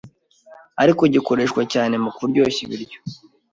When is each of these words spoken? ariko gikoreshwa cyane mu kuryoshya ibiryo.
ariko 0.81 1.01
gikoreshwa 1.13 1.61
cyane 1.73 1.95
mu 2.03 2.09
kuryoshya 2.17 2.61
ibiryo. 2.65 2.99